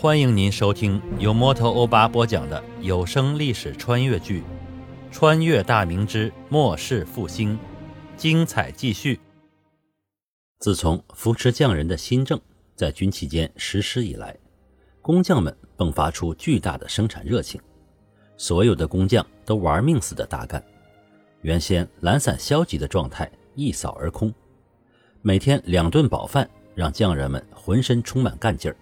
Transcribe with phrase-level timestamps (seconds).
[0.00, 4.42] 欢迎您收听由摩托欧巴播讲的有声历史穿越剧
[5.10, 7.54] 《穿越大明之末世复兴》，
[8.16, 9.18] 精彩继续。
[10.60, 12.40] 自从扶持匠人的新政
[12.76, 14.38] 在军期间实施以来，
[15.02, 17.60] 工匠们迸发出巨大的生产热情，
[18.36, 20.62] 所有的工匠都玩命似的大干，
[21.40, 24.32] 原先懒散消极的状态一扫而空。
[25.22, 28.76] 每天两顿饱饭，让匠人们浑身充满干劲儿。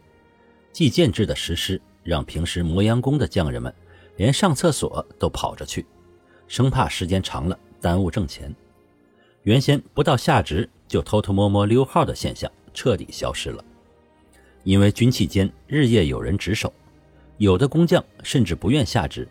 [0.77, 3.75] 计件制的实施，让平时磨洋工的匠人们
[4.17, 5.87] 连上厕所都跑着去，
[6.49, 8.55] 生怕时间长了耽误挣钱。
[9.45, 13.65] 原先不到下职就偷偷摸摸溜号的现象彻底消失了，
[14.65, 16.71] 因为军期间日夜有人值守，
[17.39, 19.27] 有的工匠甚至不愿下职，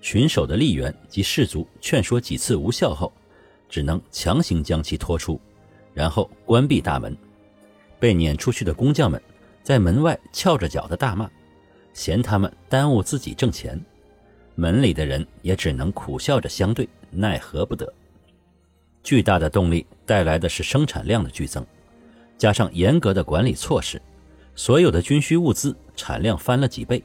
[0.00, 3.12] 巡守的吏员及士卒劝说几次无效后，
[3.68, 5.38] 只能强行将其拖出，
[5.92, 7.14] 然后关闭大门。
[8.00, 9.22] 被撵出去的工匠们。
[9.68, 11.28] 在门外翘着脚的大骂，
[11.92, 13.78] 嫌他们耽误自己挣钱。
[14.54, 17.92] 门里的人也只能苦笑着相对，奈何不得。
[19.02, 21.62] 巨大的动力带来的是生产量的剧增，
[22.38, 24.00] 加上严格的管理措施，
[24.54, 27.04] 所有的军需物资产量翻了几倍，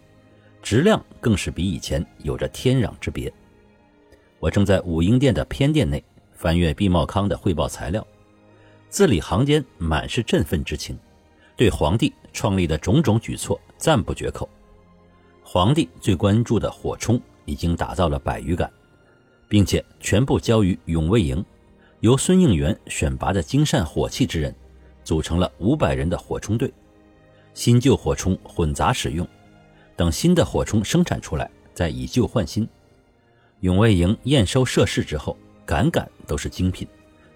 [0.62, 3.30] 质量更是比以前有着天壤之别。
[4.40, 8.08] 我正在武英殿的偏殿内翻阅毕茂康的汇报材料，
[8.88, 10.98] 字里行间满是振奋之情。
[11.56, 14.50] 对皇帝创立的种种举措赞不绝口。
[15.44, 18.72] 皇帝最关注的火铳已经打造了百余杆，
[19.48, 21.44] 并且全部交于永卫营，
[22.00, 24.54] 由孙应元选拔的精善火器之人
[25.04, 26.74] 组成了五百人的火铳队，
[27.54, 29.28] 新旧火铳混杂使用，
[29.96, 32.68] 等新的火铳生产出来再以旧换新。
[33.60, 36.88] 永卫营验收设试之后，杆杆都是精品，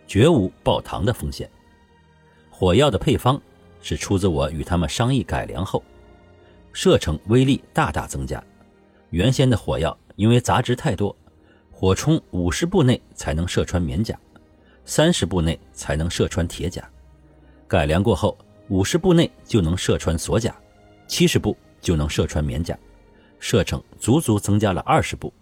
[0.07, 1.47] 绝无爆膛的风险。
[2.49, 3.39] 火药的配方。
[3.81, 5.83] 是出自我与他们商议改良后，
[6.73, 8.43] 射程威力大大增加。
[9.09, 11.15] 原先的火药因为杂质太多，
[11.71, 14.19] 火冲五十步内才能射穿棉甲，
[14.83, 16.87] 三十步内才能射穿铁甲。
[17.67, 18.37] 改良过后，
[18.69, 20.55] 五十步内就能射穿锁甲，
[21.07, 22.77] 七十步就能射穿棉甲，
[23.39, 25.33] 射程足足增加了二十步。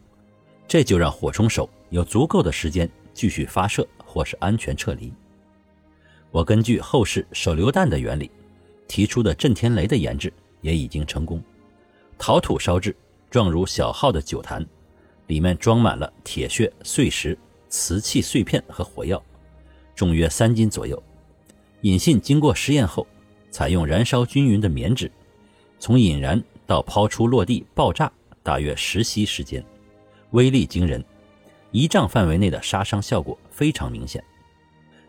[0.68, 5.14] 这就让火冲手有足够的时间继续发射或是安全撤离。
[6.36, 8.30] 我根据后世手榴弹的原理
[8.90, 11.42] 提出的震天雷的研制也已经成功。
[12.18, 12.94] 陶土烧制，
[13.32, 14.66] 状如小号的酒坛，
[15.28, 17.38] 里面装满了铁屑、碎石、
[17.70, 19.24] 瓷器碎片和火药，
[19.96, 21.02] 重约三斤左右。
[21.84, 23.08] 引信经过实验后，
[23.50, 25.10] 采用燃烧均匀的棉纸，
[25.80, 28.12] 从引燃到抛出落地爆炸
[28.44, 29.64] 大约十息时间，
[30.32, 31.02] 威力惊人，
[31.72, 34.22] 一丈范围内的杀伤效果非常明显。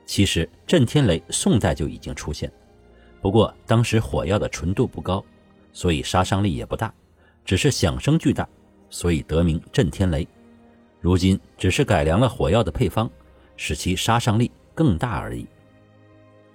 [0.07, 2.51] 其实震天雷宋代就已经出现，
[3.21, 5.23] 不过当时火药的纯度不高，
[5.73, 6.95] 所以杀伤力也不大，
[7.45, 8.49] 只是响声巨大，
[8.89, 10.27] 所以得名震天雷。
[11.01, 13.11] 如今只是改良了火药的配方，
[13.57, 15.47] 使其杀伤力更大而已。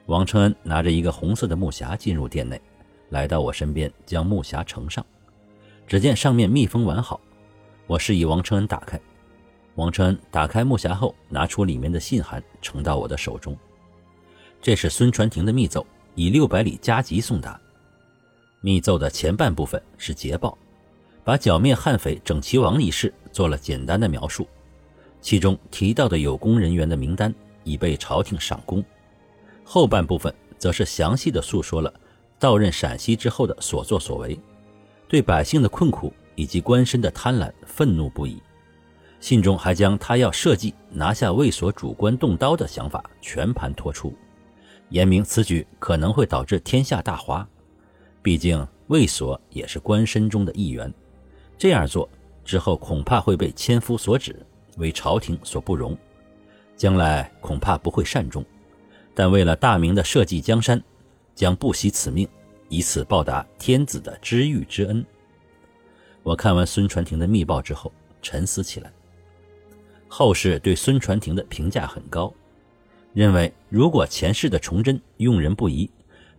[0.07, 2.59] 王承恩拿着一个红色的木匣进入店内，
[3.09, 5.05] 来到我身边，将木匣呈上。
[5.85, 7.19] 只见上面密封完好，
[7.85, 8.99] 我示意王承恩打开。
[9.81, 13.57] 王承恩打开木匣后，拿出里面的信函，呈到我的手中。
[14.61, 15.83] 这是孙传庭的密奏，
[16.13, 17.59] 以六百里加急送达。
[18.61, 20.55] 密奏的前半部分是捷报，
[21.23, 24.47] 把剿灭悍匪整齐王一事做了简单的描述，
[25.19, 28.85] 其中提到的有功人员的名单已被朝廷赏功。
[29.63, 31.91] 后半部分则是详细的诉说了
[32.37, 34.39] 到任陕西之后的所作所为，
[35.07, 38.39] 对百姓的困苦以及官绅的贪婪愤怒不已。
[39.21, 44.13] 信中还将他要设计拿下卫所主官动刀的想法全盘托出，
[44.89, 47.47] 言明此举可能会导致天下大哗。
[48.23, 50.91] 毕竟卫所也是官绅中的一员，
[51.55, 52.09] 这样做
[52.43, 54.35] 之后恐怕会被千夫所指，
[54.77, 55.95] 为朝廷所不容，
[56.75, 58.43] 将来恐怕不会善终。
[59.13, 60.81] 但为了大明的社稷江山，
[61.35, 62.27] 将不惜此命，
[62.69, 65.05] 以此报答天子的知遇之恩。
[66.23, 67.91] 我看完孙传庭的密报之后，
[68.21, 68.91] 沉思起来。
[70.13, 72.33] 后世对孙传庭的评价很高，
[73.13, 75.89] 认为如果前世的崇祯用人不疑，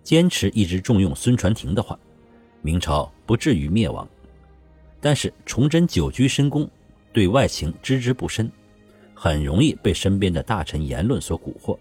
[0.02, 1.98] 坚持一直重用孙传庭的话，
[2.60, 4.06] 明朝不至于灭亡。
[5.00, 6.68] 但是崇祯久居深宫，
[7.14, 8.52] 对外情知之不深，
[9.14, 11.78] 很容易被身边的大臣言论所蛊惑，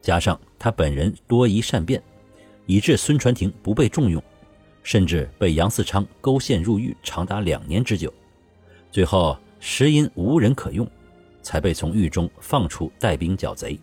[0.00, 2.02] 加上他本人多疑善变，
[2.64, 4.22] 以致孙传庭不被重用，
[4.82, 8.10] 甚至被杨嗣昌勾陷入狱长达两年之久，
[8.90, 10.90] 最后实因无人可用。
[11.42, 13.78] 才被从狱中放出带兵剿贼，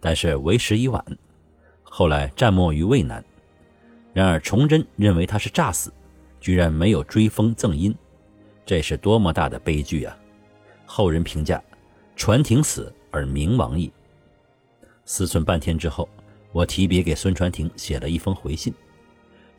[0.00, 1.04] 但是为时已晚。
[1.82, 3.24] 后来战没于渭南。
[4.12, 5.92] 然而崇祯认为他是诈死，
[6.40, 7.94] 居然没有追封赠荫，
[8.64, 10.16] 这是多么大的悲剧啊！
[10.86, 11.62] 后人评价
[12.16, 13.92] ：“传庭死而明亡矣。”
[15.04, 16.08] 思忖半天之后，
[16.52, 18.72] 我提笔给孙传庭写了一封回信，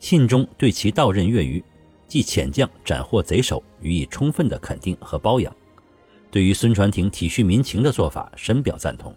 [0.00, 1.62] 信中对其到任越狱、
[2.08, 5.54] 即遣将斩获贼首予以充分的肯定和褒扬，
[6.30, 9.14] 对于孙传庭体恤民情的做法深表赞同，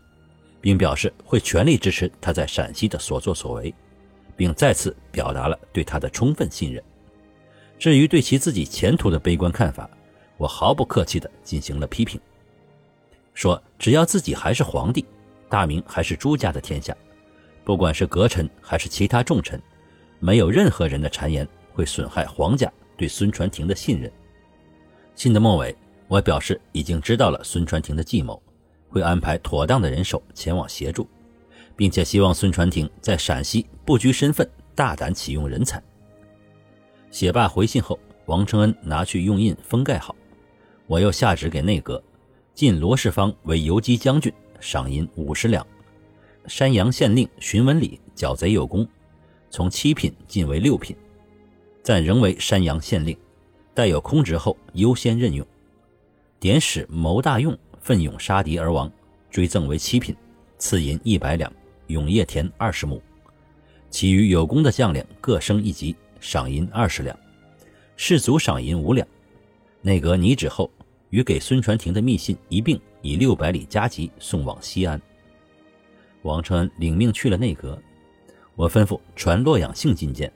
[0.61, 3.73] 并表示会全力支持他在陕西的所作所为，
[4.35, 6.81] 并再次表达了对他的充分信任。
[7.77, 9.89] 至于对其自己前途的悲观看法，
[10.37, 12.19] 我毫不客气地进行了批评，
[13.33, 15.05] 说只要自己还是皇帝，
[15.49, 16.95] 大明还是朱家的天下，
[17.63, 19.61] 不管是阁臣还是其他重臣，
[20.19, 24.11] 没有任何人的谗言会损害皇家对孙传庭的信任。
[25.15, 25.75] 信的末尾，
[26.11, 28.43] 我表示已经知道了孙传庭的计谋，
[28.89, 31.07] 会安排妥当的人手前往协助，
[31.73, 35.81] 并且希望孙传庭在陕西不拘身份，大胆启用人才。
[37.11, 40.13] 写罢回信后，王承恩拿去用印封盖好，
[40.85, 42.03] 我又下旨给内阁，
[42.53, 45.65] 晋罗世芳为游击将军，赏银五十两；
[46.45, 48.85] 山阳县令荀文礼剿贼有功，
[49.49, 50.93] 从七品晋为六品，
[51.81, 53.17] 暂仍为山阳县令，
[53.73, 55.47] 待有空职后优先任用。
[56.41, 58.91] 典史牟大用奋勇杀敌而亡，
[59.29, 60.15] 追赠为七品，
[60.57, 61.53] 赐银一百两，
[61.85, 62.99] 永业田二十亩。
[63.91, 65.95] 其余有功的将领各升一级。
[66.19, 67.15] 赏银二十两，
[67.95, 69.07] 士卒赏银五两。
[69.81, 70.69] 内阁拟旨后，
[71.11, 74.99] 与给孙传庭的密信一并以六百里加急送往西安。
[76.23, 77.79] 王承恩领命去了内阁，
[78.55, 80.31] 我吩咐传洛阳性觐见。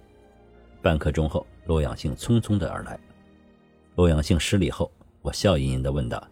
[0.84, 3.00] 半刻钟后，洛阳性匆匆的而来。
[3.96, 4.92] 洛阳性失礼后，
[5.26, 6.24] 我笑吟吟的问道：“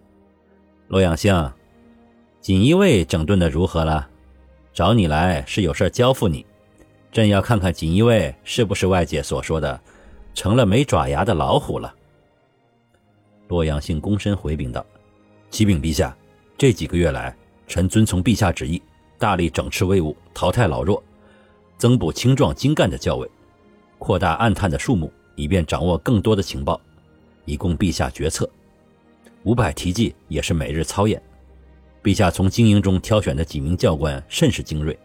[0.87, 1.51] 洛阳性，
[2.39, 4.07] 锦衣卫整顿的如何了？
[4.71, 6.45] 找你来是有事交付你。”
[7.11, 9.79] 朕要看看锦衣卫是不是外界所说的
[10.35, 11.91] 成了没爪牙的老虎了。
[13.47, 14.85] 洛阳信躬身回禀道
[15.49, 16.15] ：“启禀陛下，
[16.55, 17.35] 这几个月来，
[17.67, 18.79] 臣遵从陛下旨意，
[19.17, 21.01] 大力整治威武，淘汰老弱，
[21.79, 23.27] 增补青壮精干的教委，
[23.97, 26.79] 扩大暗探的数目，以便掌握更多的情报，
[27.45, 28.47] 以供陛下决策。
[29.43, 31.21] 五百提骑也是每日操演。
[32.01, 34.97] 陛下从精英中挑选的几名教官甚是精锐。”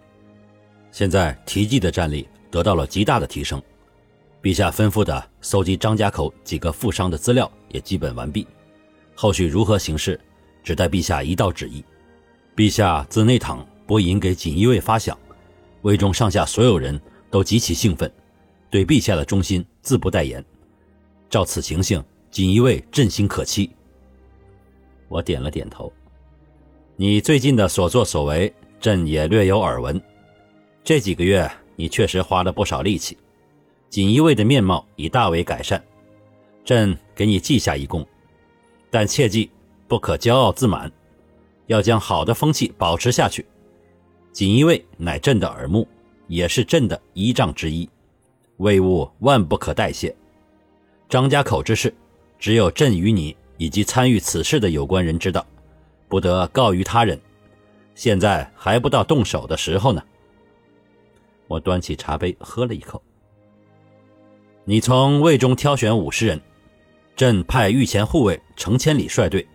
[0.91, 3.63] 现在提骑的战力得到了极大的提升，
[4.43, 8.47] 陛下吩咐的搜集张家口几个富商的资料也基本完毕，
[9.15, 10.19] 后续如何行事，
[10.65, 11.85] 只待陛下一道旨意。
[12.57, 15.15] 陛下自内堂拨银给锦衣卫发饷，
[15.83, 17.01] 卫中上下所有人
[17.31, 18.11] 都极其兴奋，
[18.71, 20.45] 对陛下的忠心自不待言。
[21.29, 23.71] 照此情形，锦衣卫振兴可期。
[25.09, 25.93] 我点了点头，
[26.97, 30.01] 你最近的所作所为，朕也略有耳闻。
[30.85, 33.17] 这几个月，你确实花了不少力气，
[33.89, 35.83] 锦衣卫的面貌已大为改善，
[36.65, 38.07] 朕给你记下一功。
[38.91, 39.51] 但切记
[39.87, 40.91] 不可骄傲自满，
[41.67, 43.45] 要将好的风气保持下去。
[44.33, 45.87] 锦衣卫乃朕的耳目，
[46.27, 47.89] 也是朕的依仗之一，
[48.59, 50.15] 卫务万不可代谢。
[51.09, 51.93] 张家口之事，
[52.39, 55.45] 只有朕与你以及参与此事的有关人知道，
[56.09, 57.21] 不得告于他人。
[57.95, 60.03] 现在还不到动手的时候呢。
[61.49, 63.03] 我端起茶杯喝了一口。
[64.65, 66.41] 你从魏中挑选五十人，
[67.17, 69.47] 朕派御前护卫程千里率队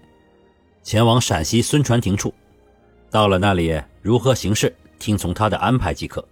[0.82, 2.34] 前往陕西孙传庭处，
[3.10, 6.28] 到了那里如何行事，听从他的安排即可。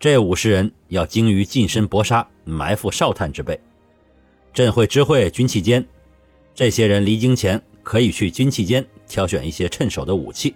[0.00, 3.58] 这五十人要精于近身搏杀、埋伏哨探之辈，
[4.52, 5.86] 朕会知会军器监，
[6.54, 10.54] 这些人离京前可以去军器监挑选一些趁手的武器。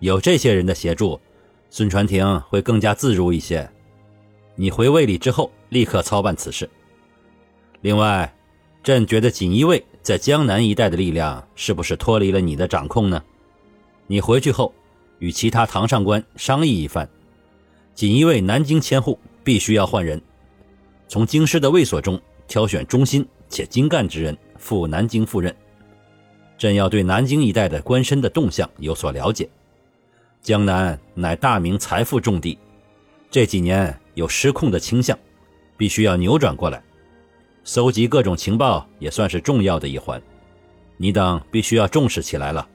[0.00, 1.20] 有这些人的协助。
[1.70, 3.70] 孙传庭会更加自如一些。
[4.54, 6.66] 你回卫里之后，立刻操办此事。
[7.82, 8.34] 另外，
[8.82, 13.22] 朕觉得锦衣卫在江南一带的力量是不是脱离了你的掌控呢？
[14.06, 14.72] 你回去后，
[15.18, 17.06] 与其他堂上官商议一番。
[17.94, 20.18] 锦衣卫南京千户必须要换人，
[21.06, 25.54] 从京师的卫所中挑选忠心且精干之人赴南京赴任。
[26.58, 29.48] 朕要对南京一带的官绅的动向有所了解。
[30.42, 32.58] 江南乃大明财富重地，
[33.30, 35.16] 这几年有失控的倾向，
[35.76, 36.82] 必须要扭转过来。
[37.64, 40.20] 搜集各种情报也算是重要的一环，
[40.96, 42.66] 你等必须要重视起来了。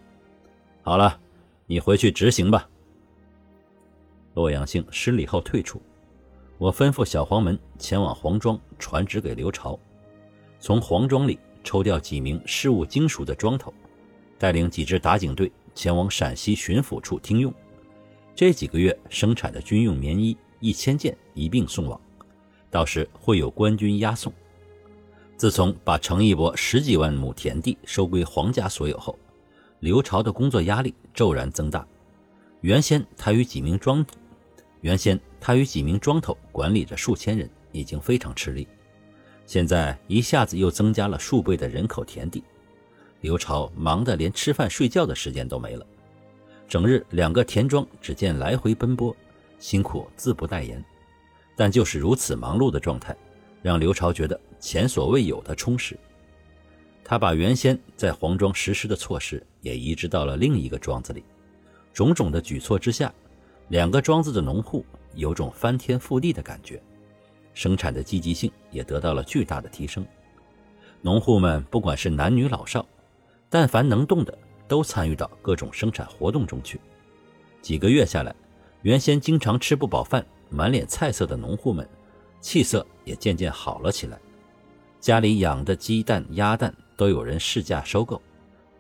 [0.82, 1.20] 好了，
[1.66, 2.68] 你回去执行吧。
[4.34, 5.82] 洛阳兴失礼后退出，
[6.58, 9.80] 我吩咐小黄门前往黄庄传旨给刘朝，
[10.60, 13.74] 从黄庄里抽调几名事务精熟的庄头，
[14.38, 17.54] 带领几支打井队前往陕西巡抚处听用。
[18.36, 22.00] 这几个月生产的军用棉衣一千件一并送往，
[22.70, 24.34] 到时会有官军押送。
[25.38, 29.18] 自从把程义伯十几万亩田地收归皇家所有后，
[29.80, 31.86] 刘朝的工作压力骤然增大。
[32.62, 34.06] 原先他与几名庄，
[34.82, 38.68] 原先他与几名庄头管理着数千人，已经非常吃力。
[39.46, 42.44] 现在一下子又增加了数倍的人口田地，
[43.22, 45.86] 刘朝忙得连吃饭睡觉的时间都没了，
[46.68, 49.16] 整日两个田庄只见来回奔波，
[49.60, 50.84] 辛苦自不待言。
[51.56, 53.16] 但就是如此忙碌的状态，
[53.62, 55.98] 让刘朝觉得前所未有的充实。
[57.04, 61.24] 他把原先在黄庄实施的措施也移植到了另一个庄子里。
[61.94, 63.14] 种种的举措之下，
[63.68, 64.84] 两个庄子的农户
[65.14, 66.82] 有种翻天覆地的感觉，
[67.54, 70.06] 生产的积极性也得到了巨大的提升。
[71.02, 72.86] 农户们不管是男女老少，
[73.50, 76.80] 但凡能动的，都参与到各种生产活动中去。
[77.62, 78.36] 几个月下来，
[78.82, 81.88] 原先经常吃不饱饭、满脸菜色的农户们，
[82.42, 84.20] 气色也渐渐好了起来。
[85.00, 88.22] 家里养的鸡蛋、鸭蛋都有人市价收购，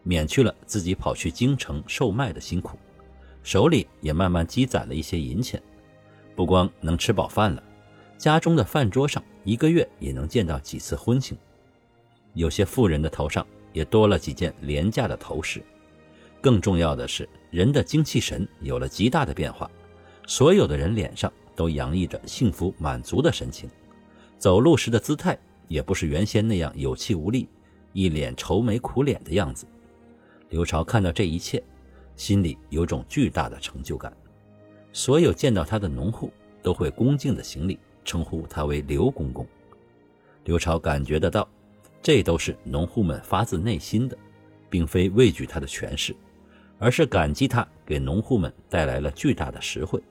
[0.04, 2.78] 免去了自己跑去京城售卖的辛苦。
[3.44, 5.62] 手里也慢慢积攒了一些银钱，
[6.34, 7.62] 不光能吃饱饭了，
[8.18, 11.38] 家中的饭桌上一个月也能见到几次婚庆。
[12.34, 15.62] 有些富人的头上也多了几件廉价的头饰。
[16.42, 19.70] 更重要的是，人的精气神有了极大的变化，
[20.28, 23.70] 所有的人脸上都洋溢着幸福满足的神情，
[24.38, 27.48] 走路时的姿态也不是原先那样有气无力、
[27.94, 29.66] 一脸愁眉苦脸的样子。
[30.50, 31.64] 刘朝看到这一切。
[32.16, 34.16] 心里有种巨大的成就感，
[34.92, 39.48] 所有见到他的农户都会恭敬的行礼，称呼他为刘公公。
[40.44, 41.48] 刘朝感觉得到，
[42.02, 44.18] 这都是农户们发自内心的，
[44.70, 46.16] 并非畏惧他的权势，
[46.80, 50.02] 而是感激他给农户们带来了巨大的实惠。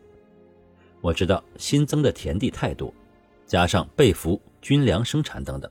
[1.00, 2.94] 我知道新增的田地太多，
[3.46, 5.70] 加上被俘军粮生产等等，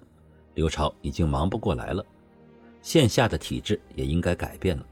[0.53, 2.05] 刘朝已经忙不过来了，
[2.81, 4.85] 线下的体制也应该改变了。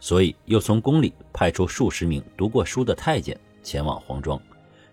[0.00, 4.40] 所以，又从宫里派出数十名读过书的太监前往黄庄，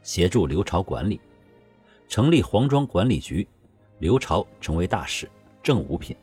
[0.01, 1.19] 协助刘朝管理，
[2.07, 3.47] 成立黄庄管理局。
[3.99, 5.29] 刘朝成为大使，
[5.61, 6.15] 正五品，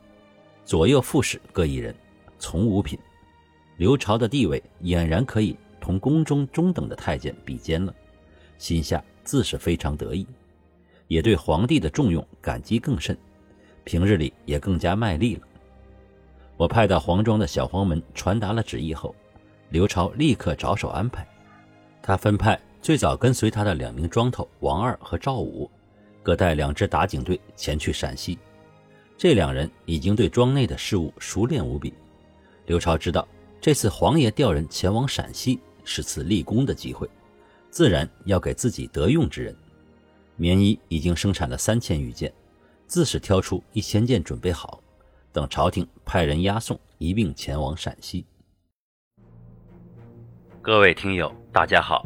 [0.63, 1.95] 左右副使各一人，
[2.37, 2.99] 从五品。
[3.77, 7.93] 刘朝的地位俨然可以同宫中中等的太监比肩了，
[8.59, 10.27] 心下自是非常得意，
[11.07, 13.17] 也对皇帝的重用感激更甚，
[13.83, 15.41] 平日里也更加卖力了。
[16.57, 19.15] 我派到黄庄的小黄门传达了旨意后，
[19.69, 21.27] 刘朝立刻着手安排。
[22.03, 25.69] 他分派最早跟随他的两名庄头王二和赵五，
[26.23, 28.39] 各带两支打井队前去陕西。
[29.15, 31.93] 这两人已经对庄内的事务熟练无比。
[32.65, 33.27] 刘超知道
[33.59, 37.07] 这次皇爷调人前往陕西是次立功的机会，
[37.69, 39.55] 自然要给自己得用之人。
[40.35, 42.33] 棉衣已经生产了三千余件，
[42.87, 44.81] 自是挑出一千件准备好。
[45.31, 48.25] 等朝廷派人押送，一并前往陕西。
[50.63, 52.05] 各位听友，大家好，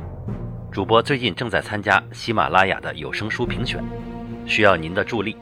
[0.76, 3.82] 主播最近正在参加喜马拉雅的有声书评选，
[4.46, 5.38] 需要您的助力。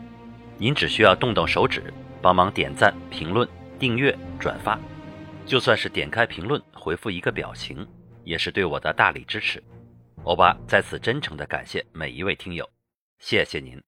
[0.60, 3.50] 您只需要动动手指，帮忙点赞、评论、
[3.80, 4.80] 订阅、转发，
[5.44, 7.84] 就算是点开评论回复一个表情，
[8.24, 9.60] 也是对我的大力支持。
[10.22, 12.70] 欧巴在此真诚的感谢每一位听友，
[13.18, 13.82] 谢谢您。